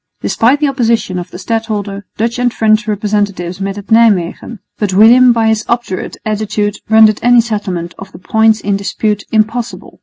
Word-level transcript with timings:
Despite 0.21 0.59
the 0.59 0.67
opposition 0.67 1.19
of 1.19 1.29
the 1.29 1.37
stadholder, 1.37 2.07
Dutch 2.17 2.39
and 2.39 2.51
French 2.51 2.87
representatives 2.87 3.61
met 3.61 3.77
at 3.77 3.91
Nijmwegen; 3.91 4.57
but 4.79 4.95
William 4.95 5.31
by 5.31 5.49
his 5.49 5.63
obdurate 5.69 6.17
attitude 6.25 6.77
rendered 6.89 7.19
any 7.21 7.39
settlement 7.39 7.93
of 7.99 8.11
the 8.11 8.17
points 8.17 8.61
in 8.61 8.75
dispute 8.75 9.23
impossible. 9.31 9.99